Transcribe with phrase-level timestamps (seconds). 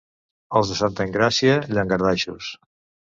[0.59, 2.49] Els de Santa Engràcia, llangardaixos.